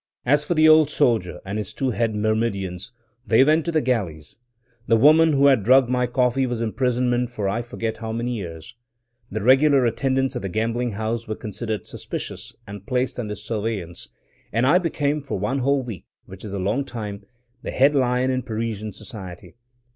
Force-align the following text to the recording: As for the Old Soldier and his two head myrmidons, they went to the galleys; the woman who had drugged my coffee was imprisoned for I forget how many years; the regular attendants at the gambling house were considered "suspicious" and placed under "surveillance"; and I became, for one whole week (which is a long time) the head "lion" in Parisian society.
As 0.25 0.43
for 0.43 0.55
the 0.55 0.67
Old 0.67 0.89
Soldier 0.89 1.39
and 1.45 1.59
his 1.59 1.75
two 1.75 1.91
head 1.91 2.15
myrmidons, 2.15 2.91
they 3.27 3.43
went 3.43 3.65
to 3.65 3.71
the 3.71 3.81
galleys; 3.81 4.39
the 4.87 4.97
woman 4.97 5.33
who 5.33 5.45
had 5.45 5.61
drugged 5.61 5.89
my 5.91 6.07
coffee 6.07 6.47
was 6.47 6.59
imprisoned 6.59 7.29
for 7.29 7.47
I 7.47 7.61
forget 7.61 7.97
how 7.97 8.11
many 8.11 8.33
years; 8.33 8.73
the 9.29 9.43
regular 9.43 9.85
attendants 9.85 10.35
at 10.35 10.41
the 10.41 10.49
gambling 10.49 10.93
house 10.93 11.27
were 11.27 11.35
considered 11.35 11.85
"suspicious" 11.85 12.51
and 12.65 12.87
placed 12.87 13.19
under 13.19 13.35
"surveillance"; 13.35 14.09
and 14.51 14.65
I 14.65 14.79
became, 14.79 15.21
for 15.21 15.37
one 15.37 15.59
whole 15.59 15.83
week 15.83 16.05
(which 16.25 16.43
is 16.43 16.53
a 16.53 16.57
long 16.57 16.83
time) 16.83 17.21
the 17.61 17.69
head 17.69 17.93
"lion" 17.93 18.31
in 18.31 18.41
Parisian 18.41 18.93
society. 18.93 19.53